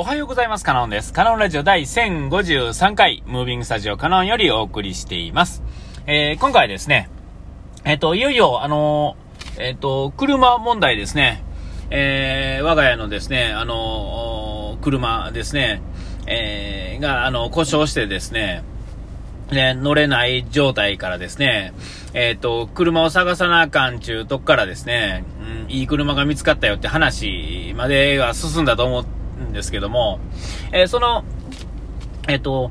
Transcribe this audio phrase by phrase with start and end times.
[0.00, 0.64] おはようございます。
[0.64, 1.12] カノンです。
[1.12, 5.64] カノンラジオ第1053回、ムービングスタジオカノンよりお送りしています。
[6.06, 7.10] えー、今回ですね、
[7.84, 11.42] えっ、ー、と、いよいよ、あのー、えっ、と、車問題ですね。
[11.90, 15.82] え我が家のですね、あの車ですね、
[16.28, 18.62] えが、あの、故障してですね、
[19.50, 21.72] ね、乗れない状態からですね、
[22.14, 25.24] えっ、と、車を探さなあかんちゅうとこからですね、
[25.66, 30.20] うん、いい車が見つかったよって話までは進んだと思って、んですけども、
[30.72, 31.24] えー、その、
[32.28, 32.70] えっ、と、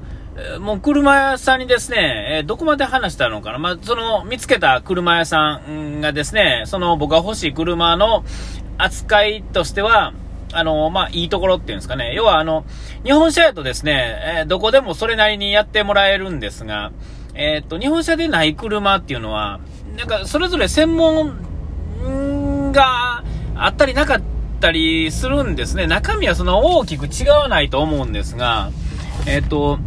[0.60, 8.24] もう車屋さんにですね、えどこまで話したのかな、まあ、その見つけた車屋さんがですね、その僕が欲しい車の
[8.78, 10.14] 扱いとしては、
[10.54, 12.14] あの、まあ、いいところっていうんですかね。
[12.14, 12.66] 要は、あの、
[13.04, 16.92] 日本車やとですね、えどこでもそれなりにやってもらえるんですが、
[17.34, 19.60] えっ、と、日本車でない車っていうのは、
[19.98, 23.24] なんか、それぞれ専門が
[23.56, 25.88] あったりなかったったりするんですね。
[25.88, 28.72] 中身はその大きく違わないと思うんですが、
[29.26, 29.80] えっ、ー、と、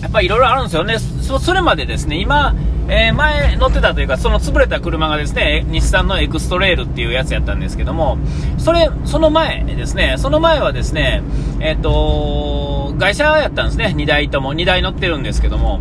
[0.00, 0.98] やっぱりいろいろあるんですよね。
[0.98, 2.54] それまでですね、今、
[2.88, 8.16] えー、前乗ってたというか、その潰れた車がですね、日産のエクストレールっていうやつやったんですけども、
[8.58, 11.22] それ、その前ですね、その前はですね、
[11.60, 15.80] えっ、ー、と、外車やったんですね、2台とも、2台乗ってるんですけども、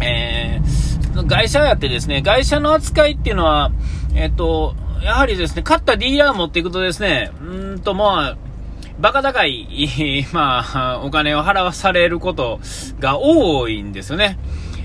[0.00, 3.70] えー、外車やってですね、外車の扱いっていうのは、
[4.14, 8.36] えっ、と、やはりですね、勝ったディーラー持っていくとですね、うんとまあ、
[9.00, 12.60] バカ高い、 まあ、お金を払わされること
[12.98, 14.38] が多いんですよね。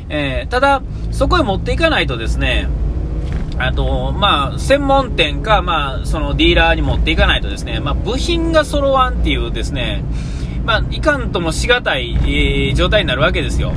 [0.10, 2.68] えー、ただ、そこへ持っていかないとですね、
[3.58, 10.04] あと、まあ、専門店か、まあ、そのディーラーに持っていかないとですね、まあ、部品が揃わんっていうですね、
[10.66, 13.74] まあ、いかんともしがたい、えー、状態になるわけですよ。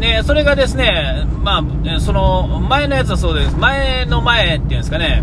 [0.00, 1.64] で、それがですね、ま
[1.96, 3.56] あ、その、前のやつはそうです。
[3.56, 5.22] 前の前っていうんですかね、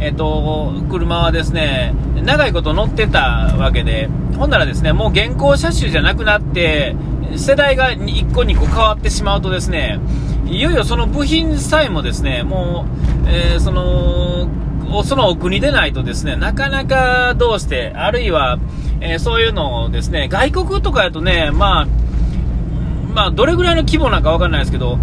[0.00, 6.94] えっ、と、車はですね、長いこと乗ってたわけで、ほんならですね、もう現行車種じゃなくなって、
[7.36, 9.98] 世代が1個2個変わってしまうとですね、
[10.46, 12.86] いよいよその部品さえもですね、も
[13.24, 14.48] う、えー、その、
[15.04, 18.58] そのお国でないとですね、なかなかどうして、あるいは、
[19.00, 21.86] えー、そういうのをですね、外国とかやとね、まあ、
[23.14, 24.98] まあ、どれぐらいの規模なんかわかんないですけど、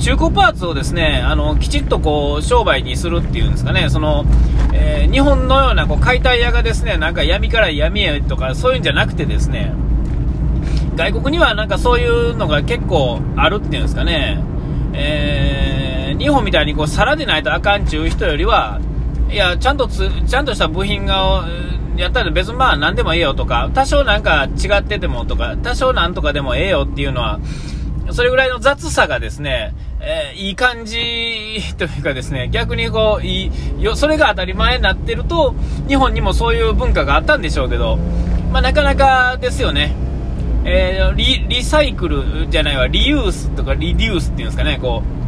[0.00, 4.24] 中古パーツをですね、あの、きちっとこう、商売にするっていうんですかね、その、
[4.72, 9.74] えー、日本のようなこう解体屋がですね、なんか闇から闇へとか、そういうんじゃなくてですね、
[10.96, 14.42] 外国にはなんかそういうのが結構あるっていうんですかね、
[14.94, 18.80] えー、日本みたいにこう、皿でないとあかんちゅう人よりは、
[19.30, 21.46] いや、ちゃんとつ、ちゃんとした部品が、
[21.98, 27.38] やったら別にまあ何でもええよとか、多少なんか違っててもとか、多少なんとかでもええよっていうのは、
[28.12, 30.98] それぐらいの雑さがですね、えー、いい感じ
[31.76, 35.54] というかですね、逆にこう、いい、よ、それが当たり前になってると、
[35.88, 37.96] 日本にもそういう文化があったんでしょうけど、
[38.50, 39.94] まあなかなかですよね。
[40.64, 45.19] えー、リ、リサイクルじゃないわ、リユースとかリデュースっていうんですかね、こう、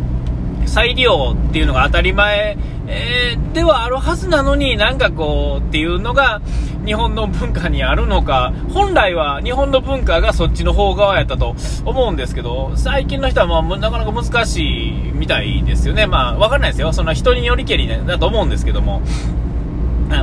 [0.67, 2.57] 再利用っていうのが当たり前、
[2.87, 6.41] えー、ではあるはずなのになんかこうっていうのが
[6.85, 16.07] 日本の文化にあるのか、本来は日本の文化がそっちの方側やったと思うんですけど、最近の人はまあなかなか難しいみたいですよね。
[16.07, 16.93] まあわかんないですよ。
[16.93, 19.01] その人によりけりだと思うんですけども。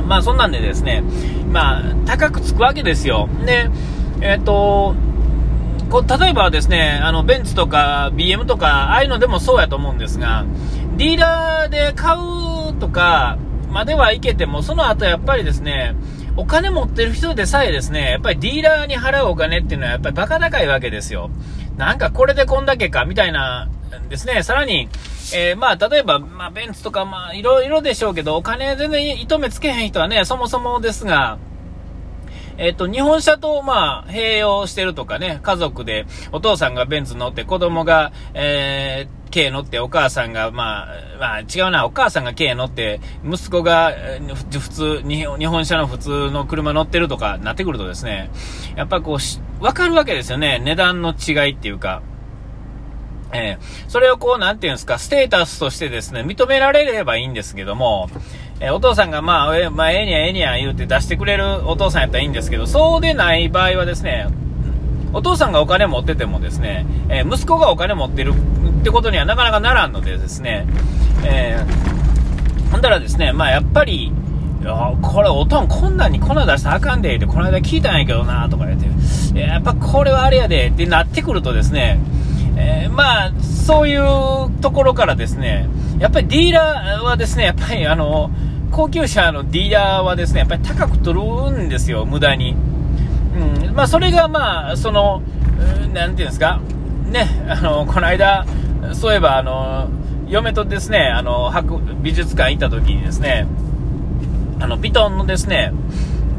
[0.06, 1.02] まあそんなんでですね、
[1.50, 3.28] まあ高くつくわけですよ。
[3.44, 3.68] で、
[4.20, 4.94] えっ、ー、と、
[5.90, 10.44] こ例えばですね、あのベンツとか BM とか、ああいうのでもそうやと思うんですが、
[10.96, 13.38] ディーラーで買うとか
[13.70, 15.94] まではいけても、その後やっぱりですね、
[16.36, 21.30] お金持ってる人でさえですね、やっぱりディーラーに払うお金っていうのはやっぱりバカ高いわけですよ。
[21.76, 23.68] なんかこれでこんだけか、みたいな
[24.08, 24.88] ですね、さらに、
[25.34, 31.38] えー、まあ、例えば、まあ、ベンツとか、まあ、いろいろでしょうけど、お金全然糸目つけへん人はね、そもそもですが、
[32.60, 40.88] えっ、と、日本車と、まあ、併用してるとかね、家族で、お父さんがベンツ乗って、子供が、えー、軽乗って、お母さんが、まあ、
[41.18, 43.94] まあ、違うな、お母さんが軽乗って、息子が、
[44.36, 48.30] 普通、日本車の普通の車乗ってるとかなってくるとですね、
[48.76, 52.02] やっぱこう、わかるわけですよね、値段の違いっていうか。
[53.32, 58.10] えー、それをこう、なんていうんですか、ステータスとしてですね、認められればいいんですけども、
[58.60, 64.28] えー、お父さんがまあ、え、まあ、ええにゃええにゃ言うて出してくれるお父さんやったらいいんですけど、そうでない場合はですね、
[65.12, 68.32] お父さんがお金持っててもですね、え、息子がお金持ってる
[68.80, 70.66] ってことにはなかなかならんのでですね、
[71.24, 74.12] えー、ほんだらですね、まあやっぱり、
[74.60, 78.80] いやこれおとんこんなんに粉出したらあかんでってこの間聞いたんやけどなとか言っ
[79.32, 81.98] て、やっぱこれはあれやでってなってくるとですね、
[82.58, 85.66] えー、まあ、そういうところからですね、
[85.98, 88.30] やっぱりディーラーはですね、やっぱりあの、
[88.80, 92.56] 高級車のディーラーはですね、やっぱり高く取るんですよ、無駄に。
[93.36, 95.20] うん、まあ、それがまあ、その、
[95.92, 96.62] なんていうんですか、
[97.04, 98.46] ね、あの、この間、
[98.94, 99.90] そういえば、あの、
[100.28, 103.46] 嫁とですね、あの、博美術館行った時にですね、
[104.60, 105.74] あの、ビトンのですね、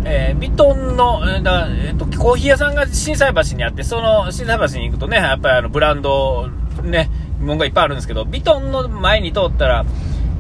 [0.06, 6.50] えー、ビトンの、えーだえーと、コーヒー屋さんが心斎橋にあって、その心斎橋に行くとね、やっぱりあのブランド、
[6.82, 9.86] ね、ものがいっぱいあるんですけど、ビトンの前に通ったら、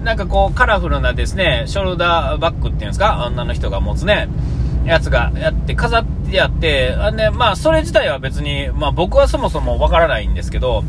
[0.03, 4.27] なんかこう、カラフルなですね、ショルダーバッグっていうんですか、女の人が持つね、
[4.85, 10.83] やつがやって、飾ってやって、あね、まあ、それ自体は別に、まあ、僕はそもそもわからないんですけど、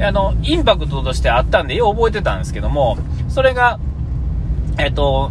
[0.00, 2.98] あの、インパクトとしてあったんで、よう覚えてたんですけども、
[3.28, 3.80] それが、
[4.78, 5.30] えっ、と、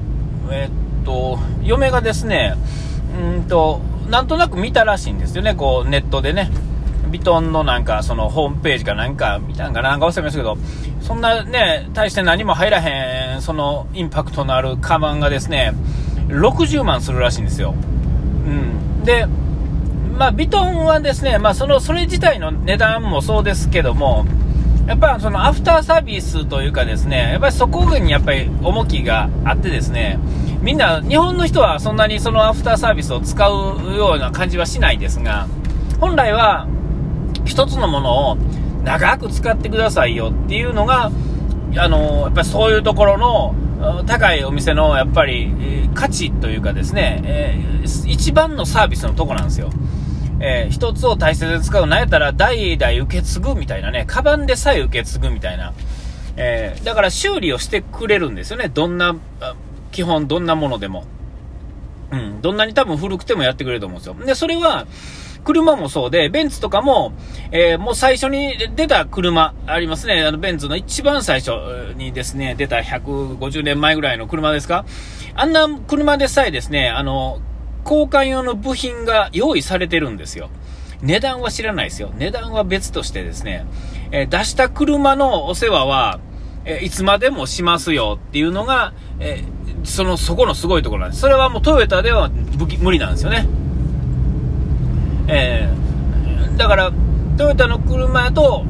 [0.52, 2.56] えっ、と、嫁がですね、
[3.18, 6.50] うんと、なんとなく見たらしいんですよね、こう、ネットでね。
[7.08, 10.58] ビトンのなんか、そのホームページかなんか見たんかなんか忘れましたけど、
[11.02, 15.74] そんなね、大して何も入らへん、そのインパクトのあるカバンがですね、
[16.28, 17.74] 60万するらしいんですよ。
[18.46, 19.04] うん。
[19.04, 19.26] で、
[20.18, 24.26] まあ、ビトンはですね、まあ、その、それ自体の値段もそうですけども、
[24.88, 30.18] やっぱそのアフターサービスというかですね、やっぱりそこにやっぱり重きがあってですね、
[30.62, 35.48] みんな、日本の人はそんなにそのアフターサービスを使うような感じはしないですが、
[36.00, 36.68] 本来は
[37.48, 38.38] 一つのものを
[38.84, 41.12] 長く使ってくださいよっていうのが、
[41.78, 43.56] あの、やっぱりそういうところの
[44.06, 45.52] 高いお店のやっぱり、
[45.94, 49.70] 価値というかですね、えー、一番のサービスのとこなんですよ。
[50.40, 51.88] えー、一つを大切に使う。
[51.88, 55.74] なんやったら代々受け継ぐみたいなね、カバンでさえ受け継ぐみたいな。
[56.36, 58.70] えー、だから修理をしてくれるんですよね。
[58.70, 59.16] どんな、
[59.92, 61.06] 基本どんなものでも。
[62.12, 64.16] うん、どんなに多分古くてもやってくれると思うんですよ。
[64.26, 64.86] で、それは、
[65.48, 67.14] 車もそうで、ベンツとかも、
[67.52, 70.22] えー、もう最初に出た車ありますね。
[70.26, 71.52] あの、ベンツの一番最初
[71.96, 74.84] にですね、出た150年前ぐらいの車ですか
[75.36, 77.40] あんな車でさえですね、あの、
[77.86, 80.50] 交換用の部品が用意されてるんですよ。
[81.02, 82.12] 値段は知らないですよ。
[82.18, 83.66] 値段は別としてですね、
[84.12, 86.20] えー、出した車のお世話は、
[86.66, 88.92] えー、いつまでもしますよっていうのが、
[89.22, 91.22] えー、その、そこのすごいところなんです。
[91.22, 92.30] それはもうトヨタでは
[92.82, 93.48] 無理なんですよね。
[95.28, 96.92] えー、だから、
[97.38, 98.64] トヨタの車やと、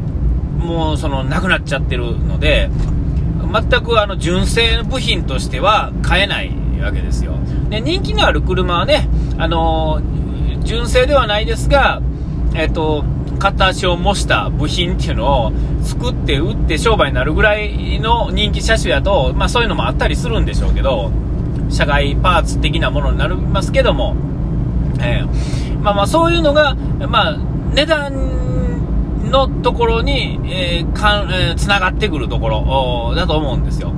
[0.59, 2.69] もうその、なくなっちゃってるので、
[3.51, 6.51] 全くあの、純正の部品としては買えない
[6.81, 7.33] わけですよ。
[7.69, 9.07] で、人気のある車はね、
[9.37, 12.01] あのー、純正ではないですが、
[12.55, 13.05] えっ、ー、と、
[13.39, 15.51] 形を模した部品っていうのを
[15.83, 21.11] 作って売って商売になるぐらいの人気車種やと、まあそういうのもあったりするんでしょうけど、
[21.69, 24.15] 社外パーツ的なものになりますけども、
[24.99, 27.37] えー、まあまあそういうのが、まあ
[27.73, 33.93] 値段のところに、えー、かん、えー、つながってくるところだと思うんですよ。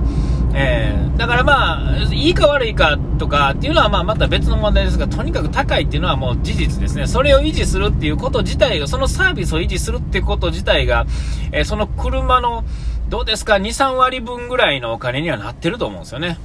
[0.54, 7.08] えー、だからまあ、いいか悪いかとかっていうのはまあまた別の問題ですが、とにかく高いっていうのはもう事実ですね。
[7.08, 11.06] それを維持するっていうこと自体が、そのサービスを維持するってこと自体が、
[11.52, 12.64] えー、その車の、
[13.10, 16.38] どうですか、2、3割分ぐらいのお金にはなってると思うんですよね。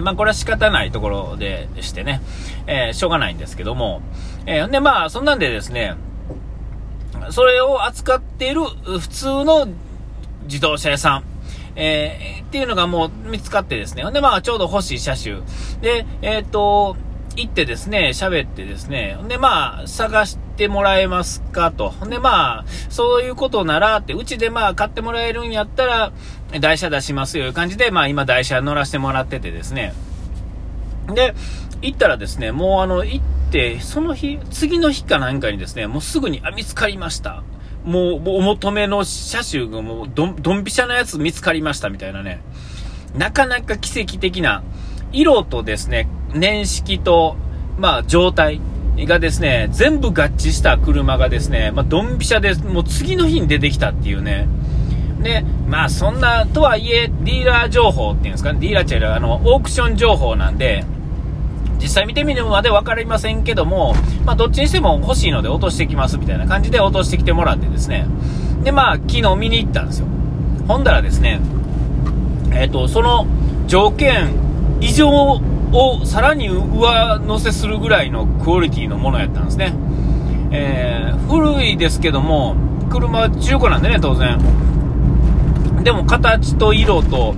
[0.00, 2.20] まあこれは仕方ないところでしてね、
[2.66, 4.02] えー、しょうがないんですけども、
[4.46, 5.94] えー、でまあそんなんでですね、
[7.30, 9.68] それを扱っている普通の
[10.44, 11.24] 自動車屋さん、
[11.76, 14.02] えー、っていうのがもう見つかってですね。
[14.02, 15.36] ほんで、まあ、ちょうど欲しい車種。
[15.80, 16.96] で、えっ、ー、と、
[17.38, 21.94] 行ってですね、喋ってですね、で、まあ、探してもらえますかと。
[22.08, 26.12] で、まあ、そういうことならって、うちでまあ、買ってもらえるんやったら、
[26.60, 29.94] 台車出しますよ、いう感じで、まあ、今、台車乗らせてもらっててですね。
[31.14, 31.34] で、
[31.80, 37.44] 行ったらですね、もうあの、行って、その日、次の日かなんかにですね、もうすぐに、あ、見つかりました。
[37.84, 42.40] もう、お求めの車種がもうドン、ドンピシャなやつ見つかりましたみたいなね。
[43.16, 44.64] なかなか奇跡的な、
[45.12, 47.36] 色とですね、年式と、
[47.78, 48.60] まあ、状態
[48.98, 54.48] がですね、全部合致した車がですね、まあ、ドンピシャで、もう次の日に出てきたっていうね。
[55.22, 60.84] で、まあ、そんな、とはいえ、ディーラー情報っていうんですかね、ディーラーチェル、あの、オークション情報なんで、
[61.80, 63.94] 実際見てみるまで分かりませんけども、
[64.24, 68.06] まあ、どっちにしても欲しいので落としてきますみたいな感じで落としてきてもらってですね。
[68.64, 70.06] で、まあ、昨日見に行ったんですよ。
[70.66, 71.40] ほんだらですね、
[72.52, 73.26] えっ、ー、と、その
[73.66, 74.32] 条件
[74.80, 75.40] 以上
[75.72, 79.74] をさらに上乗せするぐらいのクオリティのものやったんですね。
[80.50, 82.56] えー、古いですけども、
[82.88, 84.38] 車は中古なんでね、当然。
[85.84, 87.34] でも形と色と、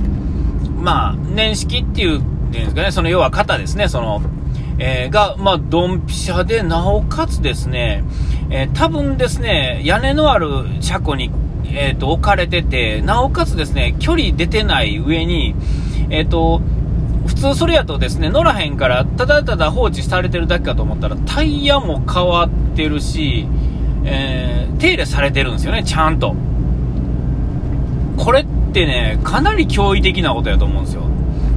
[0.78, 4.22] まあ、年式っていうんですかね、その要は型ですね、その、
[4.78, 8.04] えー、が、まあ、ドンピシャで、なおかつですね、
[8.50, 10.49] えー、多分ですね、屋根のある
[10.80, 11.30] 車庫に、
[11.66, 15.54] え、ー、と、置かれてて、なおかつですね、距離出てない上に、
[16.08, 16.60] えっ、と、
[17.26, 23.46] 普通それやとですね、乗らへんから、ただただ放置されてるだけかと思ったら、タイヤも変わってるし、
[24.04, 26.34] えー、手入れされてるんですよね、ちゃんと。
[28.16, 31.02] これってね、かなり驚異的なことやと思うんですよ。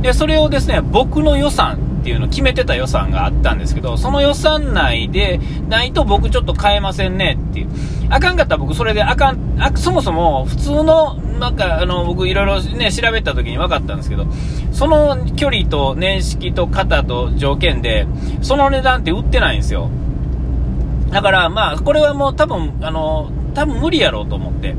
[0.02, 7.70] で、それをですね、僕の予算っていうの決めてた予算があったんですけど、その予算内でないと僕ちょっと買えませんねっていう。
[8.10, 14.28] あかんかったら僕それであかん、あそもそも普通の、なんかあの、僕いろいろね、調べた時に分かったんですけど、
[14.74, 18.06] その距離と年式と型と条件で、
[18.42, 19.90] その値段って売ってないんですよ。
[21.10, 24.76] だからまあ、これはもう多分、あの、多分無理やろうと思って。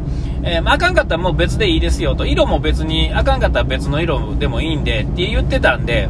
[0.46, 2.26] えー、あかんかったらもう別でいいですよと。
[2.26, 6.08] 色も別に、あかんかったら別の色でもいいんでって言ってたんで、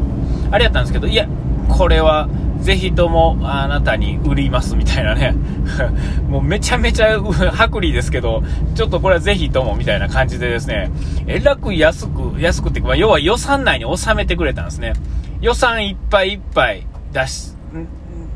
[0.54, 1.26] あれやったんですけど、いや、
[1.68, 2.28] これは、
[2.61, 5.34] ぜひともあなたに売りますみたいなね。
[6.30, 8.44] もうめちゃめちゃ薄利ですけど、
[8.76, 10.92] ちょっとこれはぜひともみたいな感じでですね、
[11.26, 14.92] えらく安く、安くっていうか、要は予算内に収めてくれたんですね。
[15.40, 17.56] 予算いっぱいいっぱい出し、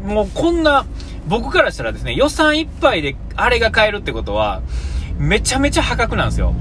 [0.04, 0.86] もうこんな、
[1.28, 4.62] 僕からしたらですね、予算いっぱいであれが買えるってことは、
[5.18, 6.52] めちゃめちゃ破格なんですよ。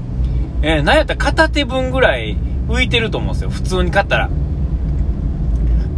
[0.62, 2.36] えー、なんやったら片手分ぐらい
[2.68, 3.50] 浮いてると思うんですよ。
[3.50, 4.30] 普通に買ったら。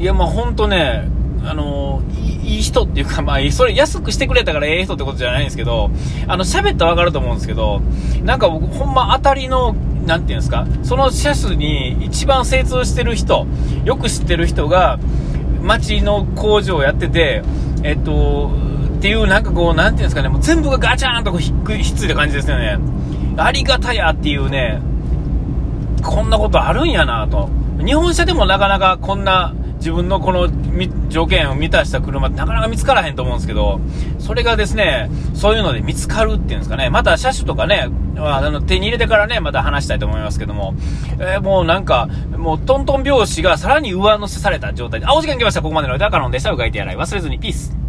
[0.01, 1.09] いや、まあほんとね、
[1.45, 2.03] あの
[2.43, 5.91] いい人っていうか、 まあ、それ安くしてくれたからええ人ってことじゃないんですけど、
[6.27, 7.83] あの、喋ったらわかると思うんですけど、
[8.25, 9.77] なんか僕、ほんま当たりの、
[10.07, 13.47] なんていうんですか、その車種に一番精通してる人、
[13.85, 14.99] よく知ってる人が、
[15.63, 17.43] 町の工場をやってて、
[17.83, 18.51] えっと、
[18.97, 22.79] っていう、なんかこう、なんていうんですかね、もう全部がガチャーンとこうひっくり、ひっついた感じですよね。
[23.37, 24.81] ありがたやっていうね、
[26.03, 27.51] こんなことあるんやなと。
[27.85, 30.49] 日本車でもなかなかこんな自分のこの
[31.09, 33.81] 条件を満たした車ってなかなか見つからへんと思うんですけど、
[34.19, 40.75] それがですね、そういうので見つかるっていうんですかね、また車種とかね、あの手に入れてからね、また話したいと思いますけども、
[41.19, 46.51] えー、もうなんか、もうトントン拍子がさらに上乗せされた状態で、あ、お時間来ました、ここまでの歌カノンでした。
[46.51, 46.97] うがいてやらい。
[46.97, 47.80] 忘れずに、ピース。